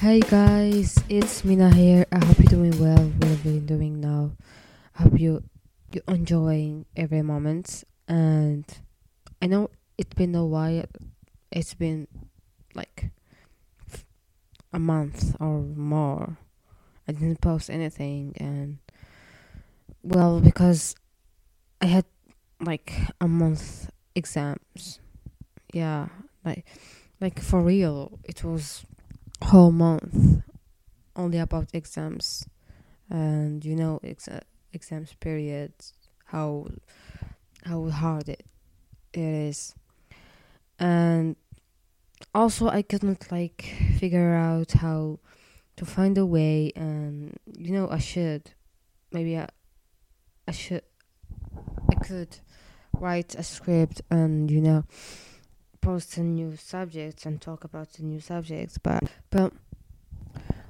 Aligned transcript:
Hey 0.00 0.20
guys, 0.20 0.96
it's 1.10 1.44
Mina 1.44 1.68
here. 1.74 2.06
I 2.10 2.24
hope 2.24 2.38
you're 2.38 2.46
doing 2.46 2.80
well, 2.80 3.04
whatever 3.20 3.50
you're 3.50 3.60
doing 3.60 4.00
now. 4.00 4.32
I 4.98 5.02
hope 5.02 5.20
you 5.20 5.42
you're 5.92 6.02
enjoying 6.08 6.86
every 6.96 7.20
moment. 7.20 7.84
And 8.08 8.64
I 9.42 9.46
know 9.46 9.68
it's 9.98 10.14
been 10.14 10.34
a 10.34 10.46
while. 10.46 10.86
It's 11.52 11.74
been 11.74 12.08
like 12.74 13.10
a 14.72 14.78
month 14.78 15.36
or 15.38 15.60
more. 15.60 16.38
I 17.06 17.12
didn't 17.12 17.42
post 17.42 17.68
anything, 17.68 18.32
and 18.40 18.78
well, 20.02 20.40
because 20.40 20.94
I 21.82 21.92
had 21.92 22.06
like 22.58 22.94
a 23.20 23.28
month 23.28 23.90
exams. 24.14 24.98
Yeah, 25.74 26.08
like 26.42 26.64
like 27.20 27.38
for 27.38 27.60
real, 27.60 28.18
it 28.24 28.42
was 28.42 28.86
whole 29.42 29.72
month 29.72 30.42
only 31.16 31.38
about 31.38 31.68
exams. 31.74 32.46
And 33.08 33.64
you 33.64 33.74
know 33.74 34.00
exa- 34.04 34.42
exams 34.72 35.14
period 35.14 35.72
how 36.26 36.68
how 37.64 37.88
hard 37.90 38.28
it, 38.28 38.46
it 39.12 39.20
is. 39.20 39.74
And 40.78 41.36
also 42.34 42.68
i 42.68 42.82
couldn't 42.82 43.30
like 43.32 43.74
figure 43.98 44.34
out 44.34 44.72
how 44.72 45.18
to 45.76 45.84
find 45.84 46.16
a 46.18 46.26
way 46.26 46.72
and 46.76 47.36
you 47.56 47.72
know 47.72 47.88
i 47.90 47.98
should 47.98 48.52
maybe 49.12 49.36
i, 49.36 49.48
I 50.46 50.52
should 50.52 50.82
i 51.90 51.94
could 51.96 52.38
write 52.92 53.34
a 53.34 53.42
script 53.42 54.02
and 54.10 54.50
you 54.50 54.60
know 54.60 54.84
post 55.80 56.16
a 56.16 56.20
new 56.20 56.56
subjects 56.56 57.24
and 57.26 57.40
talk 57.40 57.64
about 57.64 57.92
the 57.94 58.02
new 58.02 58.20
subjects 58.20 58.78
but 58.78 59.02
but 59.30 59.52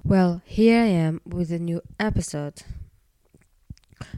well 0.05 0.41
here 0.45 0.83
i 0.83 0.87
am 0.87 1.21
with 1.25 1.51
a 1.51 1.59
new 1.59 1.81
episode. 1.99 2.63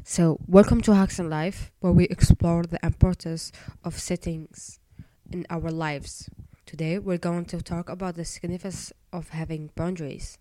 So 0.05 0.39
welcome 0.47 0.81
to 0.83 0.95
hugs 0.95 1.19
and 1.19 1.29
life 1.29 1.73
where 1.81 1.93
we 1.93 2.05
explore 2.05 2.63
the 2.63 2.79
importance 2.85 3.53
of 3.85 3.99
settings 3.99 4.79
in 5.31 5.47
our 5.51 5.71
lives. 5.71 6.31
Today 6.67 6.99
we're 6.99 7.19
going 7.19 7.47
to 7.47 7.61
talk 7.63 7.89
about 7.89 8.15
the 8.15 8.25
significance 8.25 8.93
of 9.13 9.31
having 9.31 9.71
boundaries 9.75 10.39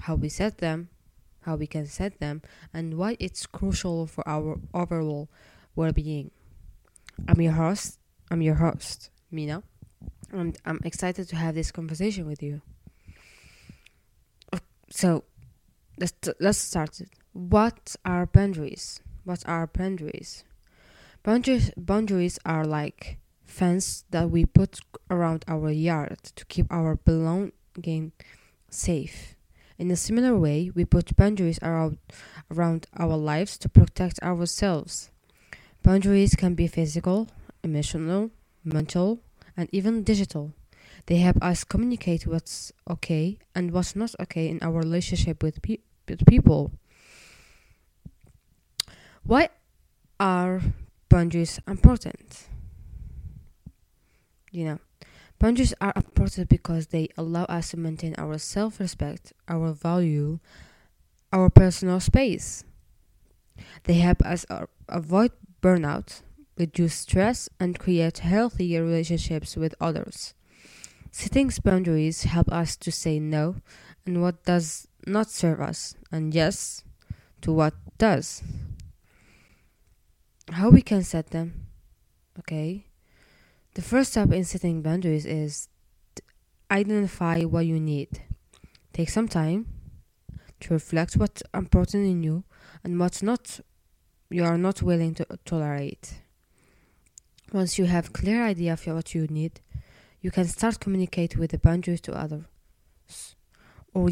how 0.00 0.14
we 0.14 0.28
set 0.28 0.58
them 0.58 0.88
how 1.42 1.54
we 1.56 1.66
can 1.66 1.86
set 1.86 2.18
them 2.18 2.42
and 2.72 2.94
why 2.94 3.16
it's 3.20 3.46
crucial 3.46 4.06
for 4.06 4.26
our 4.28 4.58
overall 4.74 5.28
well-being. 5.74 6.30
I'm 7.28 7.40
your 7.40 7.52
host 7.52 7.98
i'm 8.30 8.42
your 8.42 8.56
host 8.56 9.10
mina 9.30 9.62
and 10.32 10.56
I'm 10.64 10.80
excited 10.84 11.28
to 11.28 11.36
have 11.36 11.54
this 11.54 11.70
conversation 11.70 12.26
with 12.26 12.42
you. 12.42 12.62
So, 14.90 15.24
let's 15.98 16.14
let's 16.40 16.58
start 16.58 17.00
it. 17.00 17.10
What 17.32 17.96
are 18.04 18.26
boundaries? 18.26 19.00
What 19.24 19.42
are 19.46 19.66
boundaries? 19.66 20.44
Boundaries 21.22 21.70
boundaries 21.76 22.38
are 22.44 22.64
like 22.64 23.18
fence 23.44 24.04
that 24.10 24.30
we 24.30 24.44
put 24.44 24.80
around 25.10 25.44
our 25.48 25.70
yard 25.70 26.18
to 26.36 26.44
keep 26.46 26.66
our 26.70 26.96
belonging 26.96 28.12
safe. 28.70 29.34
In 29.78 29.90
a 29.90 29.96
similar 29.96 30.36
way, 30.36 30.70
we 30.74 30.84
put 30.84 31.16
boundaries 31.16 31.58
around 31.62 31.98
around 32.50 32.86
our 32.96 33.16
lives 33.16 33.58
to 33.58 33.68
protect 33.68 34.22
ourselves. 34.22 35.10
Boundaries 35.82 36.34
can 36.34 36.54
be 36.54 36.66
physical, 36.66 37.28
emotional, 37.62 38.30
mental, 38.64 39.20
and 39.56 39.68
even 39.72 40.02
digital. 40.02 40.52
They 41.06 41.18
help 41.18 41.42
us 41.42 41.64
communicate 41.64 42.26
what's 42.26 42.72
okay 42.88 43.38
and 43.54 43.70
what's 43.70 43.94
not 43.94 44.14
okay 44.20 44.48
in 44.48 44.58
our 44.62 44.72
relationship 44.72 45.42
with, 45.42 45.62
pe- 45.62 45.78
with 46.08 46.26
people. 46.26 46.72
Why 49.22 49.48
are 50.18 50.60
boundaries 51.08 51.60
important? 51.66 52.48
You 54.50 54.64
know, 54.64 54.78
boundaries 55.38 55.74
are 55.80 55.92
important 55.96 56.48
because 56.48 56.88
they 56.88 57.08
allow 57.16 57.44
us 57.44 57.70
to 57.70 57.76
maintain 57.76 58.14
our 58.18 58.38
self 58.38 58.80
respect, 58.80 59.32
our 59.48 59.72
value, 59.72 60.38
our 61.32 61.50
personal 61.50 62.00
space. 62.00 62.64
They 63.84 63.94
help 63.94 64.22
us 64.22 64.46
avoid 64.88 65.32
burnout, 65.62 66.22
reduce 66.58 66.94
stress, 66.94 67.48
and 67.60 67.78
create 67.78 68.18
healthier 68.18 68.84
relationships 68.84 69.56
with 69.56 69.74
others. 69.80 70.34
Setting 71.10 71.50
boundaries 71.64 72.24
help 72.24 72.50
us 72.52 72.76
to 72.76 72.92
say 72.92 73.18
no 73.18 73.56
and 74.04 74.22
what 74.22 74.44
does 74.44 74.86
not 75.06 75.30
serve 75.30 75.60
us, 75.60 75.94
and 76.12 76.34
yes 76.34 76.84
to 77.42 77.52
what 77.52 77.74
does. 77.98 78.42
How 80.50 80.70
we 80.70 80.82
can 80.82 81.02
set 81.02 81.30
them? 81.30 81.66
Okay. 82.38 82.86
The 83.74 83.82
first 83.82 84.12
step 84.12 84.32
in 84.32 84.44
setting 84.44 84.82
boundaries 84.82 85.26
is 85.26 85.68
identify 86.70 87.42
what 87.42 87.66
you 87.66 87.80
need. 87.80 88.22
Take 88.92 89.10
some 89.10 89.28
time 89.28 89.66
to 90.60 90.74
reflect 90.74 91.16
what's 91.16 91.42
important 91.52 92.06
in 92.06 92.22
you 92.22 92.44
and 92.82 92.98
what's 92.98 93.22
not 93.22 93.60
you 94.30 94.44
are 94.44 94.58
not 94.58 94.82
willing 94.82 95.14
to 95.14 95.26
tolerate. 95.44 96.20
Once 97.52 97.78
you 97.78 97.84
have 97.84 98.12
clear 98.12 98.44
idea 98.44 98.72
of 98.72 98.86
what 98.86 99.14
you 99.14 99.26
need, 99.28 99.60
you 100.20 100.30
can 100.30 100.46
start 100.46 100.80
communicate 100.80 101.36
with 101.36 101.52
the 101.52 101.58
boundaries 101.58 102.00
to 102.00 102.12
others. 102.12 102.44
Or 103.94 104.10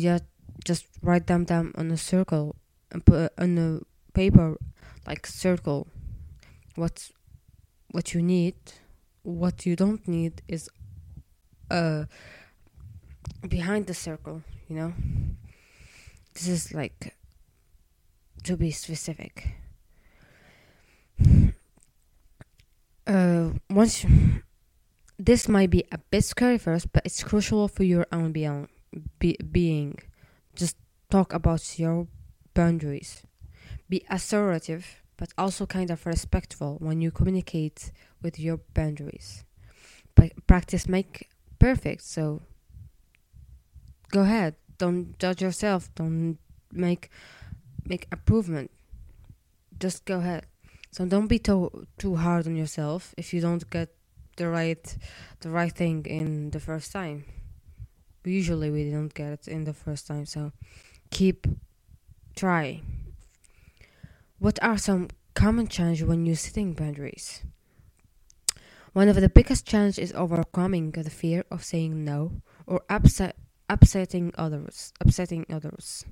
just 0.64 0.86
write 1.02 1.26
them 1.26 1.44
down 1.44 1.72
on 1.76 1.90
a 1.90 1.96
circle 1.96 2.56
and 2.92 3.04
put 3.04 3.32
on 3.38 3.58
a 3.58 3.80
paper 4.12 4.56
like 5.06 5.26
circle 5.26 5.88
what 6.76 7.10
what 7.90 8.14
you 8.14 8.22
need 8.22 8.54
what 9.22 9.66
you 9.66 9.74
don't 9.76 10.06
need 10.06 10.42
is 10.48 10.70
uh 11.70 12.04
behind 13.48 13.86
the 13.86 13.94
circle 13.94 14.42
you 14.68 14.76
know 14.76 14.92
this 16.34 16.48
is 16.48 16.72
like 16.72 17.14
to 18.42 18.56
be 18.56 18.70
specific 18.70 19.56
uh, 23.06 23.50
once 23.70 24.04
you, 24.04 24.42
this 25.18 25.48
might 25.48 25.70
be 25.70 25.84
a 25.92 25.98
bit 25.98 26.24
scary 26.24 26.58
first, 26.58 26.92
but 26.92 27.04
it's 27.04 27.22
crucial 27.22 27.68
for 27.68 27.84
your 27.84 28.06
own 28.12 28.32
being. 28.32 28.68
Be, 29.18 29.36
being, 29.50 29.98
just 30.54 30.76
talk 31.10 31.32
about 31.32 31.78
your 31.78 32.06
boundaries. 32.54 33.22
Be 33.88 34.04
assertive, 34.08 35.02
but 35.16 35.32
also 35.36 35.66
kind 35.66 35.90
of 35.90 36.06
respectful 36.06 36.76
when 36.80 37.00
you 37.00 37.10
communicate 37.10 37.92
with 38.22 38.38
your 38.38 38.58
boundaries. 38.72 39.44
But 40.14 40.32
practice 40.46 40.88
make 40.88 41.28
perfect. 41.58 42.02
So 42.02 42.42
go 44.10 44.22
ahead. 44.22 44.54
Don't 44.78 45.18
judge 45.18 45.42
yourself. 45.42 45.92
Don't 45.94 46.38
make 46.72 47.10
make 47.84 48.06
improvement. 48.12 48.70
Just 49.78 50.04
go 50.04 50.18
ahead. 50.18 50.46
So 50.94 51.04
don't 51.04 51.26
be 51.26 51.40
too 51.40 51.88
too 51.98 52.14
hard 52.14 52.46
on 52.46 52.54
yourself 52.54 53.16
if 53.18 53.34
you 53.34 53.40
don't 53.40 53.68
get 53.68 53.88
the 54.36 54.48
right 54.48 54.96
the 55.40 55.50
right 55.50 55.74
thing 55.74 56.06
in 56.06 56.50
the 56.50 56.60
first 56.60 56.92
time. 56.92 57.24
Usually 58.24 58.70
we 58.70 58.92
don't 58.92 59.12
get 59.12 59.32
it 59.32 59.48
in 59.48 59.64
the 59.64 59.72
first 59.74 60.06
time, 60.06 60.24
so 60.24 60.52
keep 61.10 61.48
try. 62.36 62.80
What 64.38 64.62
are 64.62 64.78
some 64.78 65.08
common 65.34 65.66
challenges 65.66 66.06
when 66.06 66.26
you're 66.26 66.36
setting 66.36 66.74
boundaries? 66.74 67.42
One 68.92 69.08
of 69.08 69.16
the 69.16 69.28
biggest 69.28 69.66
challenges 69.66 69.98
is 69.98 70.12
overcoming 70.12 70.92
the 70.92 71.10
fear 71.10 71.44
of 71.50 71.64
saying 71.64 72.04
no 72.04 72.40
or 72.68 72.82
upset 72.88 73.34
upsetting 73.68 74.30
others. 74.38 74.92
Upsetting 75.00 75.44
others. 75.50 76.04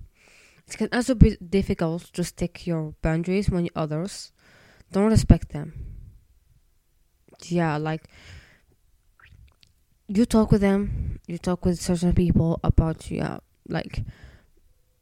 It 0.66 0.76
can 0.76 0.88
also 0.92 1.14
be 1.14 1.36
difficult 1.36 2.12
to 2.14 2.24
stick 2.24 2.66
your 2.66 2.94
boundaries 3.00 3.48
when 3.48 3.68
others 3.76 4.32
don't 4.92 5.10
respect 5.10 5.50
them. 5.52 5.72
Yeah, 7.46 7.76
like 7.76 8.04
you 10.08 10.24
talk 10.26 10.52
with 10.52 10.60
them, 10.60 11.18
you 11.26 11.38
talk 11.38 11.64
with 11.64 11.80
certain 11.80 12.12
people 12.12 12.60
about 12.62 13.10
yeah, 13.10 13.38
like 13.68 14.04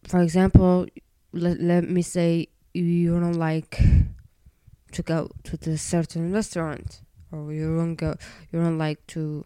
for 0.04 0.20
example, 0.20 0.86
let, 1.32 1.60
let 1.60 1.88
me 1.88 2.02
say 2.02 2.48
you 2.72 3.18
don't 3.18 3.34
like 3.34 3.78
to 4.92 5.02
go 5.02 5.30
to 5.44 5.56
the 5.56 5.76
certain 5.78 6.32
restaurant 6.32 7.00
or 7.32 7.52
you 7.52 7.76
don't 7.76 7.94
go 7.94 8.14
you 8.52 8.60
don't 8.60 8.78
like 8.78 9.04
to 9.06 9.44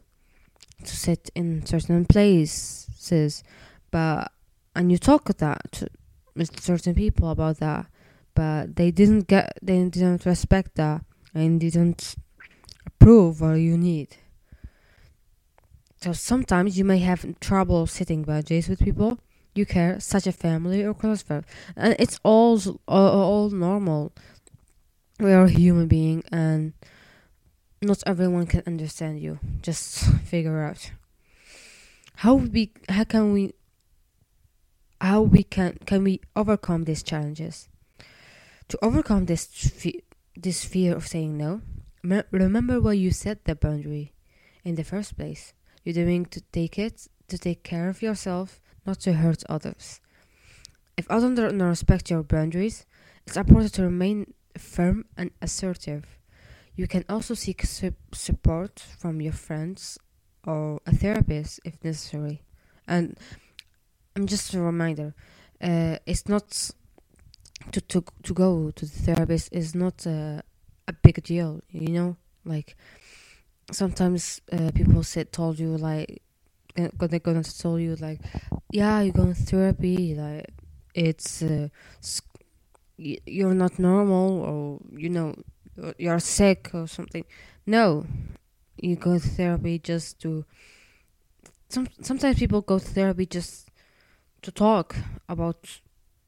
to 0.85 0.97
sit 0.97 1.31
in 1.35 1.65
certain 1.67 2.05
places 2.05 3.43
but 3.91 4.31
and 4.75 4.91
you 4.91 4.99
talk 4.99 5.25
that 5.37 5.73
to, 5.73 5.87
with 6.35 6.61
certain 6.61 6.95
people 6.95 7.31
about 7.31 7.59
that 7.59 7.87
but 8.35 8.77
they 8.77 8.91
didn't 8.91 9.27
get 9.27 9.59
they 9.63 9.89
didn't 9.89 10.25
respect 10.27 10.75
that 10.75 11.05
and 11.35 11.61
didn't 11.61 12.17
approve 12.87 13.41
what 13.41 13.55
you 13.55 13.77
need 13.77 14.17
so 16.01 16.13
sometimes 16.13 16.77
you 16.77 16.85
may 16.85 16.99
have 16.99 17.25
trouble 17.41 17.87
setting 17.87 18.23
boundaries 18.23 18.69
with 18.69 18.81
people 18.81 19.19
you 19.55 19.65
care, 19.65 20.01
such 20.01 20.27
a 20.27 20.33
family 20.33 20.83
or 20.85 20.95
close 20.95 21.23
friend, 21.23 21.45
and 21.77 21.95
it's 21.99 22.19
all 22.23 22.61
all, 22.89 23.09
all 23.09 23.51
normal. 23.51 24.13
We 25.21 25.33
are 25.33 25.47
human 25.47 25.87
being, 25.87 26.25
and 26.33 26.73
not 27.81 28.03
everyone 28.07 28.47
can 28.47 28.63
understand 28.67 29.21
you. 29.21 29.39
Just 29.63 30.05
figure 30.25 30.63
out 30.63 30.91
how 32.17 32.35
we 32.35 32.73
how 32.89 33.05
can 33.05 33.33
we 33.33 33.55
how 35.01 35.23
we 35.23 35.45
can 35.45 35.79
can 35.87 36.03
we 36.03 36.21
overcome 36.35 36.85
these 36.85 37.03
challenges. 37.03 37.69
To 38.75 38.85
overcome 38.85 39.27
this 39.27 39.47
fe- 39.47 40.03
this 40.35 40.65
fear 40.65 40.97
of 40.97 41.07
saying 41.07 41.39
no, 41.39 41.63
remember 42.33 42.81
why 42.81 42.95
you 42.95 43.13
set 43.13 43.45
the 43.45 43.55
boundary 43.55 44.13
in 44.65 44.75
the 44.75 44.83
first 44.83 45.17
place. 45.17 45.55
You're 45.85 45.95
doing 45.95 46.27
to 46.27 46.41
take 46.51 46.77
it 46.77 47.07
to 47.29 47.39
take 47.39 47.63
care 47.63 47.89
of 47.89 48.03
yourself 48.03 48.61
not 48.85 48.99
to 49.03 49.13
hurt 49.13 49.45
others. 49.49 50.01
If 50.97 51.09
others 51.09 51.37
don't 51.37 51.63
respect 51.63 52.11
your 52.11 52.25
boundaries, 52.25 52.85
it's 53.25 53.37
important 53.37 53.75
to 53.75 53.85
remain 53.85 54.35
firm 54.59 55.05
and 55.17 55.31
assertive. 55.41 56.19
You 56.75 56.89
can 56.89 57.05
also 57.09 57.35
seek 57.35 57.65
su- 57.65 57.95
support 58.11 58.81
from 58.81 59.21
your 59.21 59.35
friends 59.35 60.01
or 60.45 60.81
a 60.85 60.93
therapist 60.93 61.61
if 61.65 61.75
necessary. 61.85 62.43
And 62.89 63.17
I'm 64.17 64.27
just 64.27 64.53
a 64.53 64.61
reminder, 64.61 65.15
uh, 65.63 65.99
it's 66.07 66.29
not 66.29 66.73
to, 67.73 67.81
to 67.81 68.05
to 68.23 68.35
go 68.35 68.71
to 68.71 68.87
the 68.87 68.93
therapist 68.93 69.53
is 69.53 69.75
not 69.75 70.07
a, 70.07 70.43
big 71.03 71.23
deal, 71.23 71.63
you 71.71 71.89
know. 71.89 72.17
Like 72.45 72.77
sometimes 73.73 74.41
uh, 74.53 74.71
people 74.75 75.03
said 75.03 75.33
told 75.33 75.59
you 75.59 75.77
like 75.77 76.23
they're 76.75 77.21
gonna 77.21 77.45
tell 77.45 77.79
you 77.79 77.97
like 77.97 78.21
yeah 78.73 79.01
you're 79.01 79.13
going 79.13 79.33
to 79.33 79.43
therapy 79.43 80.15
like 80.15 80.47
it's 80.95 81.43
uh, 81.43 81.69
you're 82.97 83.55
not 83.55 83.79
normal 83.79 84.41
or 84.43 84.81
you 84.99 85.09
know 85.09 85.35
you're 85.99 86.19
sick 86.19 86.71
or 86.75 86.87
something 86.87 87.25
no 87.67 88.05
you 88.77 88.97
go 88.97 89.19
to 89.19 89.29
therapy 89.29 89.79
just 89.79 90.21
to 90.21 90.45
some 91.69 91.89
sometimes 92.03 92.39
people 92.39 92.61
go 92.61 92.79
to 92.79 92.85
therapy 92.85 93.27
just 93.27 93.69
to 94.43 94.51
talk 94.53 94.97
about 95.29 95.81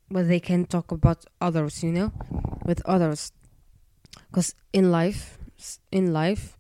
what 0.09 0.29
they 0.29 0.41
can 0.41 0.65
talk 0.65 0.93
about 0.93 1.25
others 1.41 1.83
you 1.83 1.93
know 1.93 2.13
with 2.65 2.83
others. 2.85 3.33
Because 4.29 4.55
in 4.73 4.91
life 4.91 5.39
in 5.91 6.13
life 6.13 6.59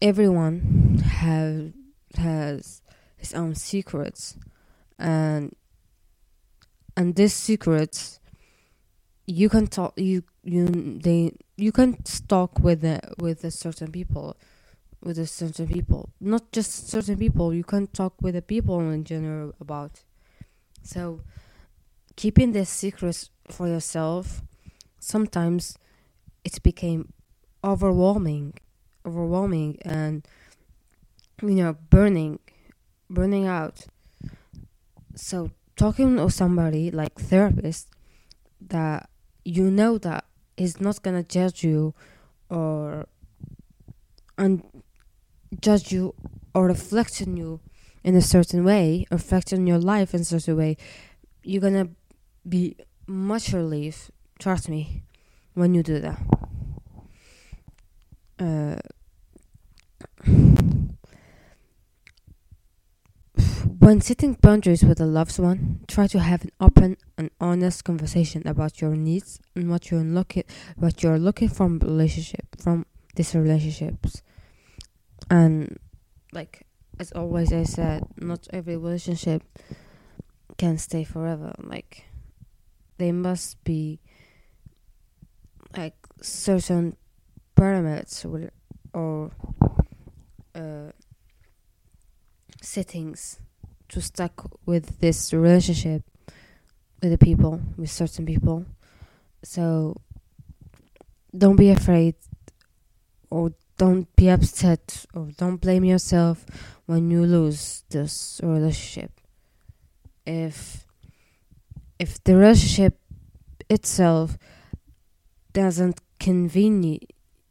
everyone 0.00 0.98
have 1.04 1.72
has 2.16 2.82
his 3.16 3.34
own 3.34 3.54
secrets. 3.54 4.36
And 4.98 5.54
and 6.96 7.14
these 7.14 7.34
secrets 7.34 8.20
you 9.26 9.48
can 9.48 9.66
talk 9.66 9.94
you 9.96 10.24
you 10.42 10.66
they 10.66 11.32
you 11.56 11.72
can 11.72 12.02
talk 12.28 12.58
with 12.58 12.80
the, 12.80 13.00
with 13.18 13.44
a 13.44 13.50
certain 13.50 13.92
people 13.92 14.36
with 15.02 15.18
a 15.18 15.26
certain 15.26 15.66
people. 15.66 16.10
Not 16.20 16.52
just 16.52 16.88
certain 16.88 17.16
people 17.16 17.52
you 17.52 17.64
can 17.64 17.88
talk 17.88 18.14
with 18.20 18.34
the 18.34 18.42
people 18.42 18.80
in 18.90 19.04
general 19.04 19.54
about. 19.60 20.04
So 20.82 21.20
keeping 22.16 22.52
the 22.52 22.64
secrets 22.64 23.30
for 23.48 23.66
yourself 23.68 24.42
sometimes 24.98 25.76
it 26.44 26.62
became 26.62 27.12
overwhelming 27.64 28.54
overwhelming 29.06 29.78
and 29.84 30.26
you 31.42 31.54
know 31.54 31.76
burning 31.90 32.38
burning 33.12 33.46
out. 33.46 33.86
So 35.14 35.50
talking 35.76 36.16
to 36.16 36.30
somebody 36.30 36.90
like 36.90 37.18
therapist 37.18 37.88
that 38.60 39.08
you 39.44 39.70
know 39.70 39.98
that 39.98 40.24
is 40.56 40.80
not 40.80 41.02
gonna 41.02 41.22
judge 41.22 41.62
you 41.62 41.94
or 42.48 43.06
and 44.38 44.62
judge 45.60 45.92
you 45.92 46.14
or 46.54 46.66
reflect 46.66 47.22
on 47.26 47.36
you 47.36 47.60
in 48.02 48.16
a 48.16 48.22
certain 48.22 48.64
way, 48.64 49.06
reflect 49.10 49.52
on 49.52 49.66
your 49.66 49.78
life 49.78 50.14
in 50.14 50.22
a 50.22 50.24
certain 50.24 50.56
way, 50.56 50.76
you're 51.42 51.60
gonna 51.60 51.88
be 52.48 52.76
much 53.06 53.52
relief. 53.52 54.10
Trust 54.38 54.68
me, 54.68 55.02
when 55.54 55.74
you 55.74 55.82
do 55.82 56.00
that. 56.00 56.20
Uh, 58.38 58.76
When 63.82 64.00
setting 64.00 64.34
boundaries 64.34 64.84
with 64.84 65.00
a 65.00 65.06
loved 65.06 65.40
one, 65.40 65.80
try 65.88 66.06
to 66.06 66.20
have 66.20 66.44
an 66.44 66.52
open 66.60 66.96
and 67.18 67.32
honest 67.40 67.82
conversation 67.82 68.46
about 68.46 68.80
your 68.80 68.94
needs 68.94 69.40
and 69.56 69.68
what 69.68 69.90
you're 69.90 70.04
looking 70.04 70.44
what 70.76 71.02
you're 71.02 71.18
looking 71.18 71.48
from 71.48 71.80
relationship 71.80 72.46
from 72.60 72.86
these 73.16 73.34
relationships. 73.34 74.22
And 75.28 75.80
like 76.32 76.64
as 77.00 77.10
always 77.10 77.52
I 77.52 77.64
said, 77.64 78.04
not 78.16 78.46
every 78.52 78.76
relationship 78.76 79.42
can 80.58 80.78
stay 80.78 81.02
forever. 81.02 81.52
Like 81.58 82.04
they 83.02 83.10
must 83.10 83.62
be 83.64 83.98
like 85.76 85.96
certain 86.20 86.96
parameters 87.56 88.24
or, 88.24 88.50
or 88.94 89.30
uh, 90.54 90.92
settings 92.60 93.40
to 93.88 94.00
stuck 94.00 94.48
with 94.66 95.00
this 95.00 95.32
relationship 95.32 96.04
with 97.02 97.10
the 97.10 97.18
people, 97.18 97.60
with 97.76 97.90
certain 97.90 98.24
people. 98.24 98.64
So 99.42 99.96
don't 101.36 101.56
be 101.56 101.70
afraid 101.70 102.14
or 103.30 103.52
don't 103.78 104.14
be 104.14 104.28
upset 104.28 105.06
or 105.12 105.30
don't 105.36 105.60
blame 105.60 105.84
yourself 105.84 106.46
when 106.86 107.10
you 107.10 107.26
lose 107.26 107.82
this 107.90 108.40
relationship. 108.44 109.10
If 110.24 110.86
if 112.02 112.22
the 112.24 112.34
relationship 112.34 112.98
itself 113.68 114.36
doesn't 115.52 116.00
convene 116.18 116.98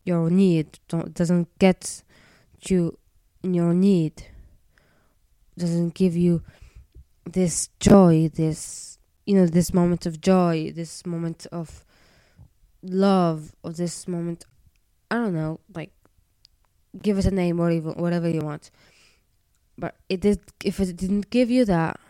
your 0.03 0.29
need, 0.29 0.77
doesn't 1.13 1.47
get 1.57 2.03
you 2.67 2.97
in 3.43 3.53
your 3.53 3.73
need, 3.73 4.25
doesn't 5.57 5.93
give 5.93 6.17
you 6.17 6.43
this 7.23 7.69
joy, 7.79 8.29
this 8.33 8.97
you 9.25 9.35
know, 9.35 9.45
this 9.45 9.73
moment 9.73 10.05
of 10.05 10.19
joy, 10.19 10.73
this 10.75 11.05
moment 11.05 11.47
of 11.53 11.85
love, 12.83 13.55
or 13.63 13.71
this 13.71 14.05
moment 14.05 14.43
I 15.09 15.15
don't 15.15 15.33
know, 15.33 15.61
like 15.73 15.93
give 17.01 17.17
it 17.17 17.25
a 17.25 17.31
name 17.31 17.57
or 17.61 17.71
even 17.71 17.93
whatever 17.93 18.27
you 18.27 18.41
want. 18.41 18.69
But 19.77 19.95
it 20.09 20.19
did 20.19 20.41
if 20.61 20.81
it 20.81 20.97
didn't 20.97 21.29
give 21.29 21.49
you 21.49 21.63
that, 21.63 22.01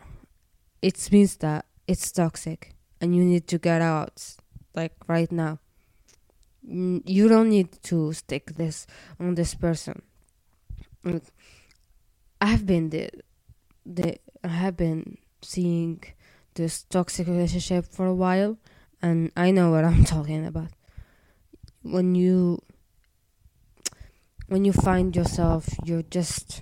it 0.81 0.97
means 1.11 1.35
that 1.37 1.65
it's 1.91 2.09
toxic 2.11 2.73
and 3.01 3.13
you 3.15 3.23
need 3.23 3.47
to 3.47 3.57
get 3.57 3.81
out 3.81 4.35
like 4.73 4.93
right 5.07 5.31
now. 5.31 5.59
You 6.63 7.27
don't 7.27 7.49
need 7.49 7.69
to 7.83 8.13
stick 8.13 8.55
this 8.55 8.87
on 9.19 9.35
this 9.35 9.55
person. 9.55 10.01
I've 12.39 12.65
been 12.65 12.89
there 12.89 13.09
i 14.43 14.47
have 14.47 14.77
been 14.77 15.17
seeing 15.41 16.03
this 16.53 16.83
toxic 16.83 17.27
relationship 17.27 17.85
for 17.85 18.05
a 18.05 18.13
while 18.13 18.57
and 19.01 19.31
I 19.35 19.51
know 19.51 19.71
what 19.71 19.83
I'm 19.83 20.05
talking 20.15 20.45
about. 20.45 20.69
When 21.81 22.13
you 22.15 22.61
when 24.47 24.65
you 24.65 24.73
find 24.73 25.15
yourself 25.15 25.67
you're 25.83 26.03
just 26.03 26.61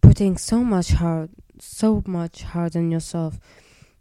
putting 0.00 0.36
so 0.36 0.64
much 0.64 0.90
hard 0.92 1.30
so 1.60 2.02
much 2.06 2.42
hard 2.42 2.74
on 2.76 2.90
yourself 2.90 3.38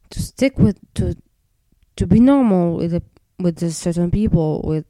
to 0.10 0.22
stick 0.22 0.58
with 0.58 0.80
to 0.96 1.16
to 1.96 2.08
be 2.08 2.20
normal 2.20 2.78
with 2.78 3.04
with 3.40 3.62
a 3.64 3.72
certain 3.72 4.12
people 4.12 4.62
with 4.64 4.86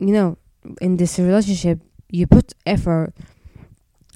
you 0.00 0.12
know 0.12 0.36
in 0.80 0.96
this 0.96 1.18
relationship 1.18 1.80
you 2.08 2.26
put 2.26 2.52
effort 2.66 3.12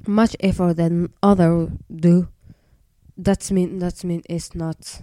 much 0.06 0.36
effort 0.40 0.74
than 0.74 1.12
other 1.22 1.68
do. 1.94 2.28
That's 3.16 3.50
mean 3.50 3.78
that's 3.78 4.04
mean 4.04 4.22
it's 4.28 4.54
not 4.54 5.02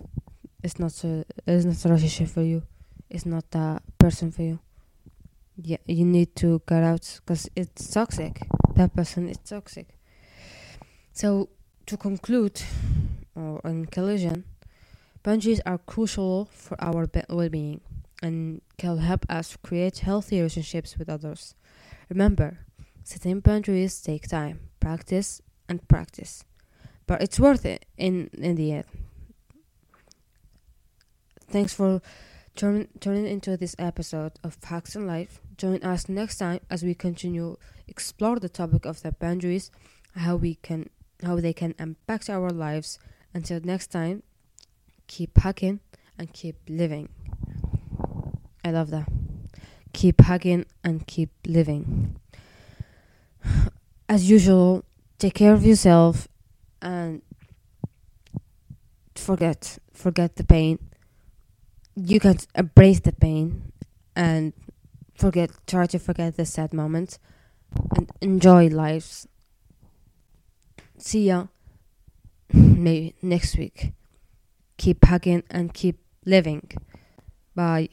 it's 0.64 0.80
not 0.80 1.04
a 1.04 1.26
it's 1.46 1.66
not 1.66 1.86
a 1.86 1.90
relationship 1.90 2.30
for 2.30 2.42
you. 2.42 2.64
It's 3.10 3.26
not 3.26 3.46
a 3.54 3.82
person 3.98 4.32
for 4.32 4.42
you. 4.42 4.60
Yeah 5.58 5.78
you 5.86 6.06
need 6.06 6.36
to 6.38 6.60
cut 6.60 6.84
out 6.84 7.20
because 7.22 7.50
it's 7.56 7.92
toxic. 7.92 8.42
That 8.76 8.96
person 8.96 9.30
is 9.30 9.38
toxic. 9.38 9.88
So 11.14 11.50
to 11.86 11.98
conclude 11.98 12.62
or 13.36 13.62
in 13.66 13.86
collision 13.86 14.46
boundaries 15.26 15.62
are 15.66 15.80
crucial 15.94 16.46
for 16.46 16.76
our 16.80 17.04
well-being 17.30 17.82
and 18.22 18.62
can 18.78 18.98
help 19.00 19.26
us 19.30 19.58
create 19.68 19.98
healthy 20.10 20.38
relationships 20.38 20.98
with 20.98 21.10
others 21.10 21.56
remember 22.10 22.50
setting 23.04 23.40
boundaries 23.40 24.02
take 24.02 24.28
time 24.28 24.60
practice 24.80 25.42
and 25.68 25.80
practice. 25.88 26.44
but 27.08 27.22
it's 27.22 27.40
worth 27.40 27.66
it 27.66 27.86
in 27.98 28.30
in 28.38 28.56
the 28.56 28.72
end. 28.72 28.86
Thanks 31.48 31.74
for 31.74 32.02
turning 32.56 32.88
turning 33.00 33.28
into 33.28 33.58
this 33.58 33.76
episode 33.78 34.34
of 34.44 34.56
Facts 34.56 34.96
and 34.96 35.08
Life. 35.08 35.42
Join 35.58 35.84
us 35.84 36.10
next 36.10 36.38
time 36.38 36.60
as 36.70 36.84
we 36.84 36.94
continue 36.94 37.58
explore 37.88 38.40
the 38.40 38.50
topic 38.50 38.86
of 38.86 39.02
the 39.02 39.12
boundaries, 39.12 39.72
how 40.16 40.36
we 40.36 40.56
can 40.56 40.90
how 41.24 41.40
they 41.40 41.54
can 41.54 41.76
impact 41.80 42.30
our 42.30 42.50
lives. 42.50 43.00
Until 43.34 43.60
next 43.64 43.88
time, 43.88 44.24
keep 45.08 45.38
hacking 45.38 45.80
and 46.18 46.32
keep 46.34 46.56
living. 46.68 47.10
I 48.64 48.72
love 48.72 48.90
that. 48.92 49.08
Keep 49.94 50.22
hugging 50.22 50.66
and 50.84 51.06
keep 51.08 51.30
living. 51.46 52.16
As 54.10 54.30
usual, 54.30 54.84
take 55.20 55.36
care 55.36 55.54
of 55.54 55.66
yourself 55.66 56.28
and 56.82 57.22
forget 59.16 59.78
forget 59.94 60.36
the 60.36 60.44
pain. 60.44 60.80
You 61.96 62.20
can 62.20 62.38
embrace 62.54 63.00
the 63.00 63.14
pain 63.14 63.72
and 64.16 64.54
forget 65.16 65.52
try 65.68 65.86
to 65.88 66.00
forget 66.00 66.36
the 66.36 66.46
sad 66.46 66.74
moments 66.74 67.20
and 67.96 68.12
enjoy 68.22 68.68
lives. 68.68 69.28
See 70.98 71.28
ya 71.28 71.48
maybe 72.54 73.16
next 73.22 73.58
week. 73.58 73.94
Keep 74.78 75.06
hugging 75.06 75.44
and 75.50 75.74
keep 75.74 76.00
living. 76.26 76.72
Bye. 77.56 77.90